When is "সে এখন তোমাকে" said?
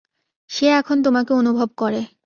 0.49-1.31